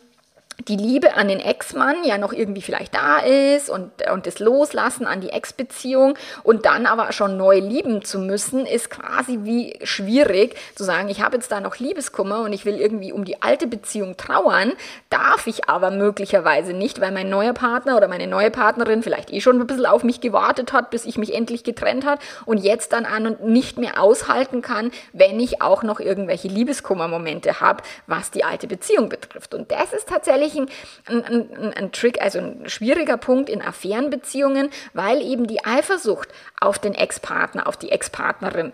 [0.68, 5.08] die Liebe an den Ex-Mann ja noch irgendwie vielleicht da ist und, und das Loslassen
[5.08, 10.56] an die Ex-Beziehung und dann aber schon neu lieben zu müssen, ist quasi wie schwierig
[10.76, 13.68] zu sagen, ich habe jetzt da noch Liebeskummer und ich will irgendwie um die alte
[13.68, 14.74] Beziehung trauern,
[15.10, 19.42] darf ich aber möglicherweise nicht, weil mein neuer Partner oder meine neue Partnerin vielleicht eh
[19.42, 22.92] schon ein bisschen auf mich gewartet hat, bis ich mich endlich getrennt hat und jetzt
[22.92, 28.32] dann an und nicht mehr aushalten kann, wenn ich auch noch irgendwelche Liebeskummermomente habe, was
[28.32, 29.54] die alte Beziehung betrifft.
[29.54, 30.70] Und das ist tatsächlich tatsächlich
[31.08, 36.80] ein, ein, ein, Trick, also ein schwieriger Punkt in Affärenbeziehungen, weil eben die Eifersucht auf
[36.80, 38.74] den Ex-Partner, auf die Ex-Partnerin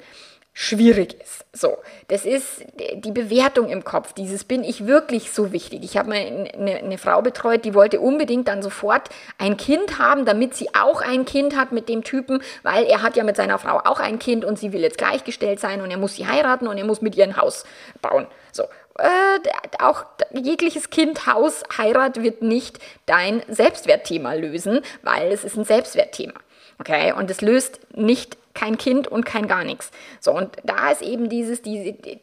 [0.57, 1.43] schwierig ist.
[1.51, 2.63] So, das ist
[2.95, 4.13] die Bewertung im Kopf.
[4.13, 5.83] Dieses bin ich wirklich so wichtig.
[5.83, 10.23] Ich habe mal eine, eine, Frau betreut, die wollte unbedingt dann sofort ein Kind haben,
[10.23, 13.59] damit sie auch ein Kind hat mit dem Typen, weil er hat ja mit seiner
[13.59, 16.67] Frau auch ein Kind und sie will jetzt gleichgestellt sein und er muss sie heiraten
[16.67, 17.65] und er muss mit ihr ein Haus
[18.01, 18.25] bauen.
[18.53, 18.63] So,
[18.97, 19.39] äh,
[19.79, 26.34] auch jegliches Kind, Haus, Heirat wird nicht dein Selbstwertthema lösen, weil es ist ein Selbstwertthema.
[26.79, 29.91] Okay, und es löst nicht kein Kind und kein gar nichts.
[30.19, 32.19] So, und da ist eben dieses, diese, die,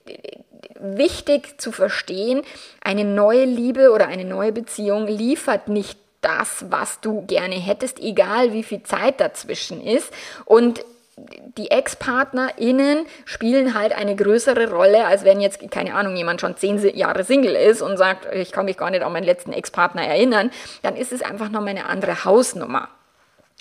[0.80, 2.42] wichtig zu verstehen,
[2.82, 8.52] eine neue Liebe oder eine neue Beziehung liefert nicht das, was du gerne hättest, egal
[8.52, 10.12] wie viel Zeit dazwischen ist.
[10.44, 10.84] Und
[11.58, 16.78] die Ex-PartnerInnen spielen halt eine größere Rolle, als wenn jetzt, keine Ahnung, jemand schon zehn
[16.96, 20.50] Jahre Single ist und sagt, ich kann mich gar nicht an meinen letzten Ex-Partner erinnern,
[20.82, 22.88] dann ist es einfach nochmal eine andere Hausnummer.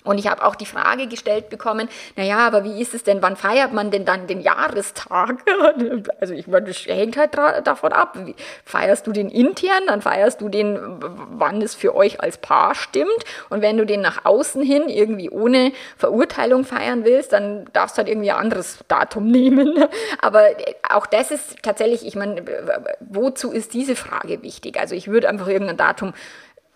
[0.04, 3.36] Und ich habe auch die Frage gestellt bekommen, naja, aber wie ist es denn, wann
[3.36, 5.42] feiert man denn dann den Jahrestag?
[6.20, 8.16] Also ich meine, das hängt halt davon ab.
[8.64, 10.78] Feierst du den intern, dann feierst du den,
[11.32, 13.08] wann es für euch als Paar stimmt.
[13.50, 17.98] Und wenn du den nach außen hin irgendwie ohne Verurteilung feiern willst, dann darfst du
[17.98, 19.84] halt irgendwie ein anderes Datum nehmen.
[20.20, 20.44] Aber
[20.88, 22.44] auch das ist tatsächlich, ich meine,
[23.00, 24.78] wozu ist diese Frage wichtig?
[24.78, 26.12] Also ich würde einfach irgendein Datum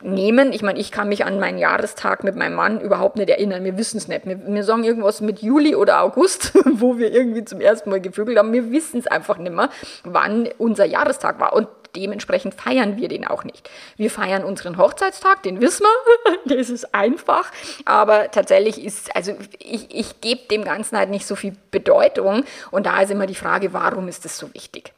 [0.02, 0.52] nehmen.
[0.52, 3.64] Ich meine, ich kann mich an meinen Jahrestag mit meinem Mann überhaupt nicht erinnern.
[3.64, 4.26] Wir wissen es nicht.
[4.26, 8.38] Wir, wir, sagen irgendwas mit Juli oder August, wo wir irgendwie zum ersten Mal gevögelt
[8.38, 8.52] haben.
[8.52, 9.70] Wir wissen es einfach nicht mehr,
[10.04, 11.54] wann unser Jahrestag war.
[11.54, 13.70] Und dementsprechend feiern wir den auch nicht.
[13.96, 16.38] Wir feiern unseren Hochzeitstag, den wissen wir.
[16.58, 17.50] das ist einfach.
[17.86, 22.44] Aber tatsächlich ist, also ich, ich gebe dem Ganzen halt nicht so viel Bedeutung.
[22.70, 24.92] Und da ist immer die Frage, warum ist das so wichtig?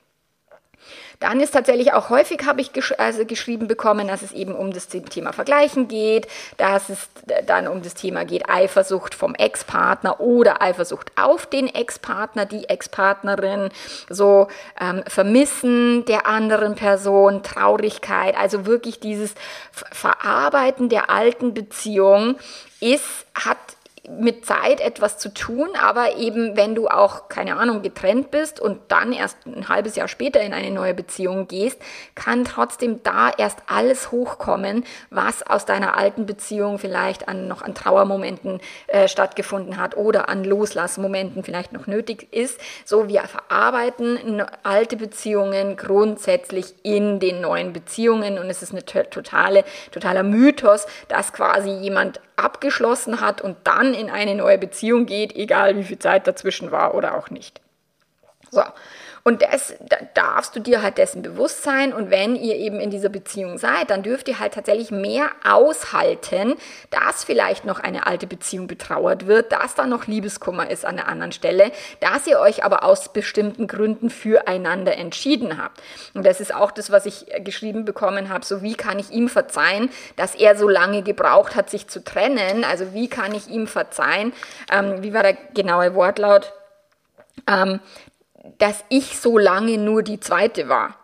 [1.20, 4.72] Dann ist tatsächlich auch häufig, habe ich gesch also geschrieben bekommen, dass es eben um
[4.72, 6.28] das Thema Vergleichen geht,
[6.59, 7.09] dass es
[7.46, 13.70] dann um das Thema geht, Eifersucht vom Ex-Partner oder Eifersucht auf den Ex-Partner, die Ex-Partnerin,
[14.09, 14.46] so
[14.81, 19.35] ähm, Vermissen der anderen Person, Traurigkeit, also wirklich dieses
[19.72, 22.37] Verarbeiten der alten Beziehung
[22.81, 23.59] ist, hat
[24.18, 28.79] mit Zeit etwas zu tun, aber eben wenn du auch, keine Ahnung, getrennt bist und
[28.88, 31.81] dann erst ein halbes Jahr später in eine neue Beziehung gehst,
[32.14, 37.75] kann trotzdem da erst alles hochkommen, was aus deiner alten Beziehung vielleicht an, noch an
[37.75, 42.61] Trauermomenten äh, stattgefunden hat oder an Loslassmomenten vielleicht noch nötig ist.
[42.85, 49.64] So, wir verarbeiten alte Beziehungen grundsätzlich in den neuen Beziehungen und es ist eine totale,
[49.90, 55.77] totaler Mythos, dass quasi jemand abgeschlossen hat und dann in eine neue Beziehung geht, egal
[55.77, 57.61] wie viel Zeit dazwischen war oder auch nicht.
[58.51, 58.62] So,
[59.29, 61.93] und das da darfst du dir halt dessen bewusst sein.
[61.93, 66.55] Und wenn ihr eben in dieser Beziehung seid, dann dürft ihr halt tatsächlich mehr aushalten,
[66.88, 71.09] dass vielleicht noch eine alte Beziehung betrauert wird, dass da noch Liebeskummer ist an der
[71.09, 75.83] anderen Stelle, dass ihr euch aber aus bestimmten Gründen füreinander entschieden habt.
[76.14, 78.47] Und das ist auch das, was ich geschrieben bekommen habe.
[78.47, 82.64] So, wie kann ich ihm verzeihen, dass er so lange gebraucht hat, sich zu trennen?
[82.64, 84.33] Also, wie kann ich ihm verzeihen?
[84.73, 86.55] Ähm, wie war der genaue Wortlaut?
[87.47, 87.81] Ähm,
[88.59, 90.97] dass ich so lange nur die zweite war.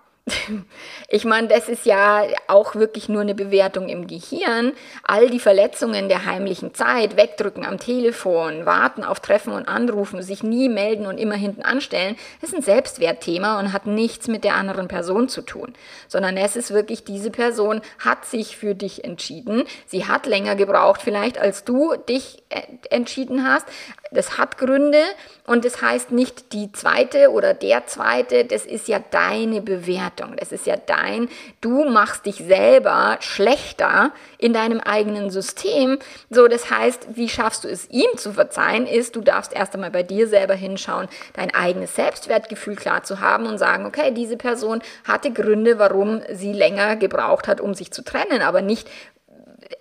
[1.08, 4.72] Ich meine, das ist ja auch wirklich nur eine Bewertung im Gehirn.
[5.02, 10.42] All die Verletzungen der heimlichen Zeit, wegdrücken am Telefon, warten auf Treffen und Anrufen, sich
[10.42, 14.88] nie melden und immer hinten anstellen, ist ein Selbstwertthema und hat nichts mit der anderen
[14.88, 15.74] Person zu tun.
[16.08, 19.64] Sondern es ist wirklich, diese Person hat sich für dich entschieden.
[19.86, 23.66] Sie hat länger gebraucht vielleicht, als du dich äh, entschieden hast.
[24.10, 25.02] Das hat Gründe
[25.46, 30.13] und das heißt nicht die zweite oder der zweite, das ist ja deine Bewertung.
[30.36, 31.28] Das ist ja dein,
[31.60, 35.98] du machst dich selber schlechter in deinem eigenen System.
[36.30, 39.90] So, das heißt, wie schaffst du es ihm zu verzeihen, ist, du darfst erst einmal
[39.90, 44.82] bei dir selber hinschauen, dein eigenes Selbstwertgefühl klar zu haben und sagen, okay, diese Person
[45.06, 48.88] hatte Gründe, warum sie länger gebraucht hat, um sich zu trennen, aber nicht,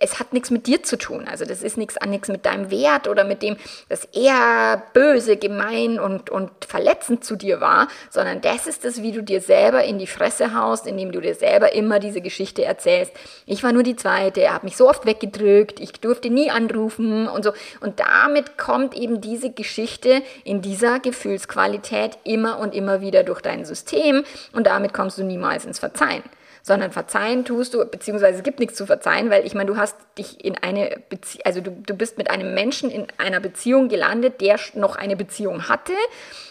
[0.00, 1.26] es hat nichts mit dir zu tun.
[1.28, 3.56] Also das ist nichts an nichts mit deinem Wert oder mit dem,
[3.88, 9.12] dass er böse, gemein und, und verletzend zu dir war, sondern das ist es, wie
[9.12, 13.12] du dir selber in die Fresse haust, indem du dir selber immer diese Geschichte erzählst.
[13.46, 17.28] Ich war nur die Zweite, er hat mich so oft weggedrückt, ich durfte nie anrufen
[17.28, 17.52] und so.
[17.80, 23.64] Und damit kommt eben diese Geschichte in dieser Gefühlsqualität immer und immer wieder durch dein
[23.64, 26.22] System und damit kommst du niemals ins Verzeihen
[26.64, 29.96] sondern verzeihen tust du, beziehungsweise es gibt nichts zu verzeihen, weil ich meine, du hast
[30.16, 34.40] dich in eine Beziehung, also du, du bist mit einem Menschen in einer Beziehung gelandet,
[34.40, 35.92] der noch eine Beziehung hatte.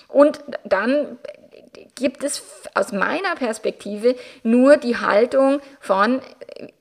[0.07, 1.17] Und dann
[1.95, 2.43] gibt es
[2.75, 6.21] aus meiner Perspektive nur die Haltung von,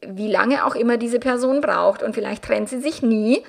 [0.06, 3.42] wie lange auch immer diese Person braucht und vielleicht trennt sie sich nie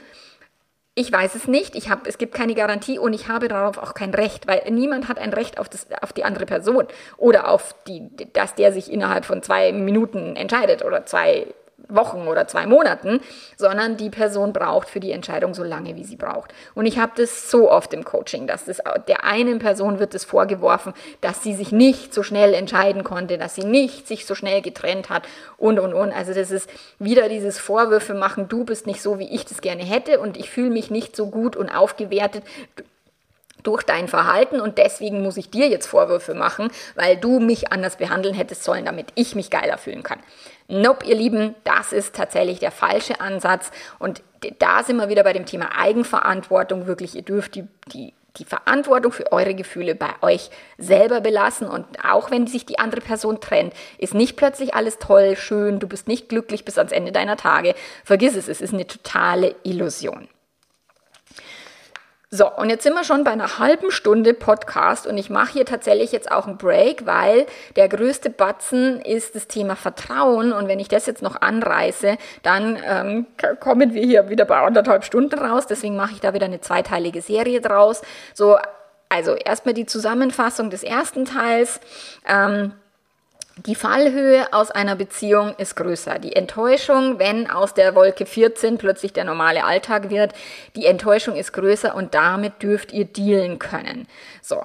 [0.96, 3.96] ich weiß es nicht, ich hab, es gibt keine Garantie und ich habe darauf auch
[3.96, 7.76] kein Recht, weil niemand hat ein Recht auf, das, auf die andere Person oder auf
[7.88, 11.48] die, dass der sich innerhalb von zwei Minuten entscheidet oder zwei
[11.96, 13.22] Wochen oder zwei Monaten,
[13.58, 16.54] sondern die Person braucht für die Entscheidung so lange, wie sie braucht.
[16.76, 20.24] Und ich habe das so oft im Coaching, dass das, der einen Person wird es
[20.24, 24.62] vorgeworfen, dass sie sich nicht so schnell entscheiden konnte, dass sie nicht sich so schnell
[24.62, 25.24] getrennt hat
[25.58, 26.12] und, und, und.
[26.12, 29.84] Also das ist wieder dieses Vorwürfe machen, du bist nicht so, wie ich das gerne
[29.84, 32.44] hätte und ich fühle mich nicht so gut und aufgewertet
[33.64, 37.98] durch dein Verhalten und deswegen muss ich dir jetzt Vorwürfe machen, weil du mich anders
[37.98, 40.20] behandeln hättest sollen, damit ich mich geiler fühlen kann.
[40.68, 43.72] Nope, ihr Lieben, das ist tatsächlich der falsche Ansatz.
[44.00, 44.24] Und
[44.60, 46.88] da sind wir wieder bei dem Thema Eigenverantwortung.
[46.88, 51.68] Wirklich, ihr dürft die, die, die Verantwortung für eure Gefühle bei euch selber belassen.
[51.68, 55.88] Und auch wenn sich die andere Person trennt, ist nicht plötzlich alles toll, schön, du
[55.88, 57.76] bist nicht glücklich bis ans Ende deiner Tage.
[58.04, 60.28] Vergiss es, es ist eine totale Illusion.
[62.36, 65.66] So, und jetzt sind wir schon bei einer halben Stunde Podcast und ich mache hier
[65.68, 70.80] tatsächlich jetzt auch einen Break, weil der größte Batzen ist das Thema Vertrauen und wenn
[70.80, 73.28] ich das jetzt noch anreiße, dann ähm,
[73.60, 75.68] kommen wir hier wieder bei anderthalb Stunden raus.
[75.68, 78.02] Deswegen mache ich da wieder eine zweiteilige Serie draus.
[78.34, 78.58] So,
[79.10, 81.82] also erstmal die Zusammenfassung des ersten Teils.
[82.28, 82.74] Ähm,
[83.58, 86.18] die Fallhöhe aus einer Beziehung ist größer.
[86.20, 90.34] Die Enttäuschung, wenn aus der Wolke 14 plötzlich der normale Alltag wird,
[90.76, 94.08] die Enttäuschung ist größer und damit dürft ihr dealen können.
[94.42, 94.64] So.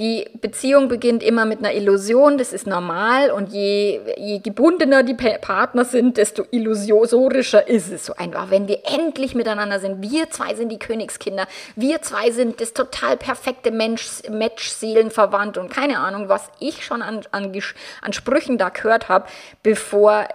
[0.00, 3.30] Die Beziehung beginnt immer mit einer Illusion, das ist normal.
[3.30, 8.06] Und je, je gebundener die Partner sind, desto illusorischer ist es.
[8.06, 8.50] So einfach.
[8.50, 13.18] Wenn wir endlich miteinander sind, wir zwei sind die Königskinder, wir zwei sind das total
[13.18, 17.52] perfekte Mensch, Match, Seelenverwandt und keine Ahnung, was ich schon an, an,
[18.00, 19.26] an Sprüchen da gehört habe,
[19.62, 20.26] bevor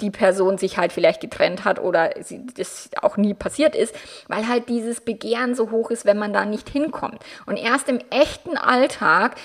[0.00, 3.94] die Person sich halt vielleicht getrennt hat oder sie, das auch nie passiert ist,
[4.28, 7.18] weil halt dieses Begehren so hoch ist, wenn man da nicht hinkommt.
[7.46, 9.36] Und erst im echten Alltag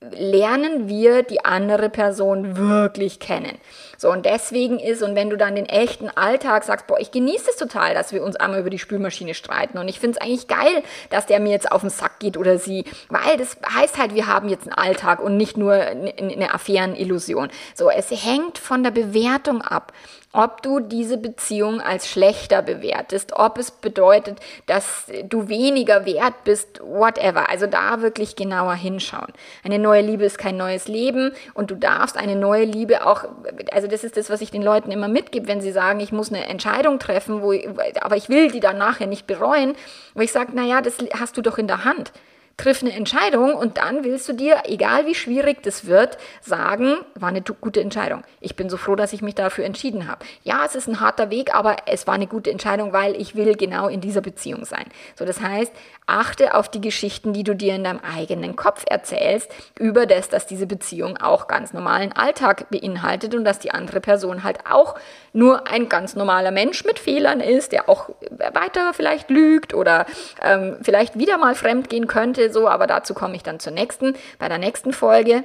[0.00, 3.58] lernen wir die andere Person wirklich kennen.
[3.96, 7.50] So, und deswegen ist, und wenn du dann den echten Alltag sagst, boah, ich genieße
[7.50, 9.76] es total, dass wir uns einmal über die Spülmaschine streiten.
[9.76, 12.58] Und ich finde es eigentlich geil, dass der mir jetzt auf den Sack geht oder
[12.58, 17.48] sie, weil das heißt halt, wir haben jetzt einen Alltag und nicht nur eine Affärenillusion.
[17.74, 19.92] So, es hängt von der Bewertung ab
[20.38, 26.80] ob du diese Beziehung als schlechter bewertest, ob es bedeutet, dass du weniger wert bist,
[26.80, 27.50] whatever.
[27.50, 29.32] Also da wirklich genauer hinschauen.
[29.64, 33.24] Eine neue Liebe ist kein neues Leben und du darfst eine neue Liebe auch,
[33.72, 36.30] also das ist das, was ich den Leuten immer mitgebe, wenn sie sagen, ich muss
[36.32, 37.52] eine Entscheidung treffen, wo,
[38.00, 39.74] aber ich will die dann nachher nicht bereuen,
[40.14, 42.12] wo ich sage, naja, das hast du doch in der Hand
[42.58, 47.30] triff eine Entscheidung und dann willst du dir, egal wie schwierig das wird, sagen, war
[47.30, 48.24] eine gute Entscheidung.
[48.40, 50.26] Ich bin so froh, dass ich mich dafür entschieden habe.
[50.42, 53.54] Ja, es ist ein harter Weg, aber es war eine gute Entscheidung, weil ich will
[53.56, 54.86] genau in dieser Beziehung sein.
[55.16, 55.72] So, das heißt,
[56.08, 60.46] achte auf die Geschichten, die du dir in deinem eigenen Kopf erzählst, über das, dass
[60.46, 64.96] diese Beziehung auch ganz normalen Alltag beinhaltet und dass die andere Person halt auch
[65.32, 70.06] nur ein ganz normaler Mensch mit Fehlern ist, der auch weiter vielleicht lügt oder
[70.42, 74.14] ähm, vielleicht wieder mal fremd gehen könnte, so, aber dazu komme ich dann zur nächsten,
[74.38, 75.44] bei der nächsten Folge.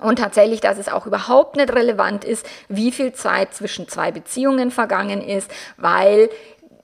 [0.00, 4.70] Und tatsächlich, dass es auch überhaupt nicht relevant ist, wie viel Zeit zwischen zwei Beziehungen
[4.70, 6.30] vergangen ist, weil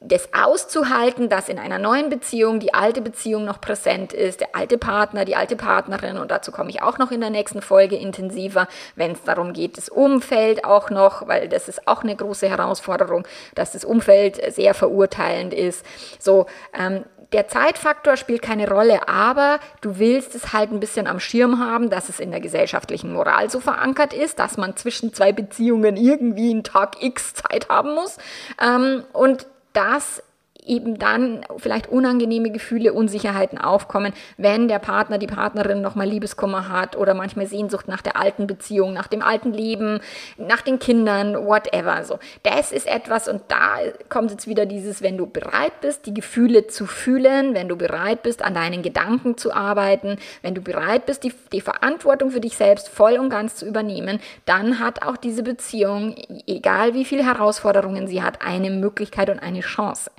[0.07, 4.77] das auszuhalten, dass in einer neuen Beziehung die alte Beziehung noch präsent ist, der alte
[4.77, 8.69] Partner, die alte Partnerin, und dazu komme ich auch noch in der nächsten Folge intensiver,
[8.97, 13.27] wenn es darum geht, das Umfeld auch noch, weil das ist auch eine große Herausforderung,
[13.55, 15.87] dass das Umfeld sehr verurteilend ist.
[16.19, 16.47] So,
[16.79, 21.59] ähm, der Zeitfaktor spielt keine Rolle, aber du willst es halt ein bisschen am Schirm
[21.59, 25.97] haben, dass es in der gesellschaftlichen Moral so verankert ist, dass man zwischen zwei Beziehungen
[25.97, 28.19] irgendwie einen Tag X Zeit haben muss.
[28.63, 30.23] Ähm, und dass
[30.65, 36.97] eben dann vielleicht unangenehme Gefühle, Unsicherheiten aufkommen, wenn der Partner, die Partnerin nochmal Liebeskummer hat
[36.97, 40.01] oder manchmal Sehnsucht nach der alten Beziehung, nach dem alten Leben,
[40.39, 42.05] nach den Kindern, whatever.
[42.05, 43.77] So, das ist etwas und da
[44.09, 48.23] kommt jetzt wieder dieses, wenn du bereit bist, die Gefühle zu fühlen, wenn du bereit
[48.23, 52.57] bist, an deinen Gedanken zu arbeiten, wenn du bereit bist, die, die Verantwortung für dich
[52.57, 56.15] selbst voll und ganz zu übernehmen, dann hat auch diese Beziehung,
[56.47, 60.11] egal wie viele Herausforderungen sie hat, eine Möglichkeit und eine Chance.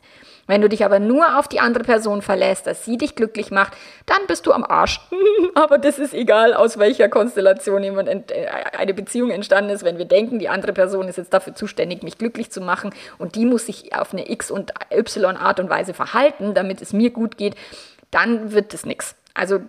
[0.47, 3.73] Wenn du dich aber nur auf die andere Person verlässt, dass sie dich glücklich macht,
[4.05, 5.01] dann bist du am Arsch.
[5.55, 9.83] aber das ist egal, aus welcher Konstellation jemand äh, eine Beziehung entstanden ist.
[9.83, 13.35] Wenn wir denken, die andere Person ist jetzt dafür zuständig, mich glücklich zu machen und
[13.35, 17.09] die muss sich auf eine X und Y Art und Weise verhalten, damit es mir
[17.09, 17.55] gut geht,
[18.11, 19.15] dann wird es nichts.
[19.37, 19.59] Also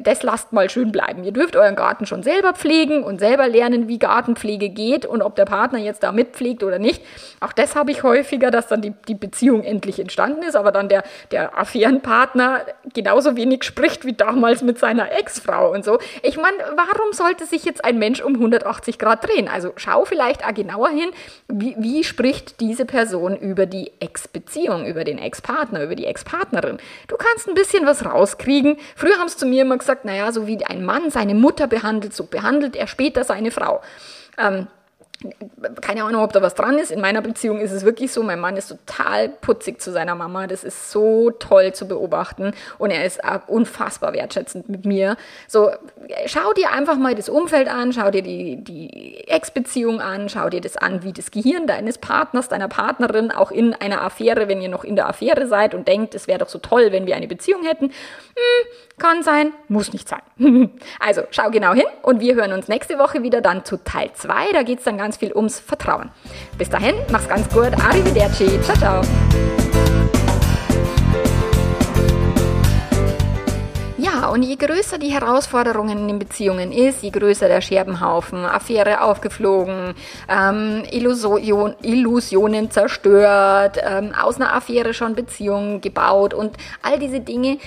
[0.00, 1.24] das lasst mal schön bleiben.
[1.24, 5.34] Ihr dürft euren Garten schon selber pflegen und selber lernen, wie Gartenpflege geht und ob
[5.34, 7.02] der Partner jetzt da mitpflegt oder nicht.
[7.40, 10.88] Auch das habe ich häufiger, dass dann die, die Beziehung endlich entstanden ist, aber dann
[10.88, 11.02] der,
[11.32, 15.98] der Affärenpartner genauso wenig spricht wie damals mit seiner Ex-Frau und so.
[16.22, 19.48] Ich meine, warum sollte sich jetzt ein Mensch um 180 Grad drehen?
[19.48, 21.10] Also schau vielleicht auch genauer hin,
[21.48, 26.78] wie, wie spricht diese Person über die Ex-Beziehung, über den Ex-Partner, über die Ex-Partnerin.
[27.08, 28.76] Du kannst ein bisschen was rauskriegen.
[28.94, 31.66] Früher Früher haben sie zu mir immer gesagt, naja, so wie ein Mann seine Mutter
[31.66, 33.80] behandelt, so behandelt er später seine Frau.
[34.36, 34.66] Ähm,
[35.80, 36.90] keine Ahnung, ob da was dran ist.
[36.90, 40.46] In meiner Beziehung ist es wirklich so, mein Mann ist total putzig zu seiner Mama.
[40.46, 45.16] Das ist so toll zu beobachten und er ist unfassbar wertschätzend mit mir.
[45.48, 45.70] So,
[46.26, 50.60] schau dir einfach mal das Umfeld an, schau dir die, die Ex-Beziehung an, schau dir
[50.60, 54.68] das an, wie das Gehirn deines Partners, deiner Partnerin auch in einer Affäre, wenn ihr
[54.68, 57.28] noch in der Affäre seid und denkt, es wäre doch so toll, wenn wir eine
[57.28, 57.86] Beziehung hätten.
[57.86, 58.66] Hm,
[58.98, 60.22] kann sein, muss nicht sein.
[61.00, 64.52] also, schau genau hin und wir hören uns nächste Woche wieder dann zu Teil 2.
[64.52, 66.10] Da geht es dann ganz ganz viel ums Vertrauen.
[66.58, 67.72] Bis dahin, mach's ganz gut.
[67.72, 68.60] Arrivederci.
[68.62, 69.00] Ciao, ciao.
[73.98, 79.00] Ja, und je größer die Herausforderungen in den Beziehungen ist, je größer der Scherbenhaufen, Affäre
[79.00, 79.94] aufgeflogen,
[80.28, 87.58] ähm, Illusion, Illusionen zerstört, ähm, aus einer Affäre schon Beziehungen gebaut und all diese Dinge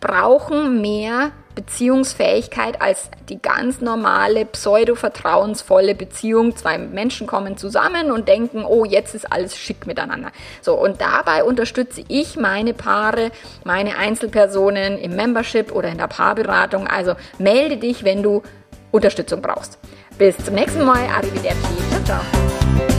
[0.00, 6.56] brauchen mehr Beziehungsfähigkeit als die ganz normale, pseudo-vertrauensvolle Beziehung.
[6.56, 10.30] Zwei Menschen kommen zusammen und denken, oh, jetzt ist alles schick miteinander.
[10.62, 13.30] So, und dabei unterstütze ich meine Paare,
[13.64, 16.86] meine Einzelpersonen im Membership oder in der Paarberatung.
[16.86, 18.42] Also melde dich, wenn du
[18.90, 19.78] Unterstützung brauchst.
[20.18, 21.06] Bis zum nächsten Mal.
[21.06, 21.56] Arrivederci.
[21.90, 22.89] Ciao, ciao.